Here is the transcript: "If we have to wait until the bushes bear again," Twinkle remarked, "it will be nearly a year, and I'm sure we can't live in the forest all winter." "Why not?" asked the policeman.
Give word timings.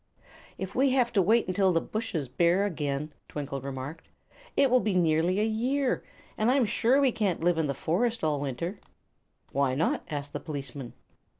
"If 0.57 0.73
we 0.73 0.89
have 0.93 1.13
to 1.13 1.21
wait 1.21 1.47
until 1.47 1.71
the 1.71 1.79
bushes 1.79 2.27
bear 2.27 2.65
again," 2.65 3.13
Twinkle 3.29 3.61
remarked, 3.61 4.07
"it 4.57 4.71
will 4.71 4.79
be 4.79 4.95
nearly 4.95 5.39
a 5.39 5.45
year, 5.45 6.03
and 6.39 6.49
I'm 6.49 6.65
sure 6.65 6.99
we 6.99 7.11
can't 7.11 7.43
live 7.43 7.59
in 7.59 7.67
the 7.67 7.75
forest 7.75 8.23
all 8.23 8.39
winter." 8.39 8.79
"Why 9.51 9.75
not?" 9.75 10.03
asked 10.09 10.33
the 10.33 10.39
policeman. 10.39 10.93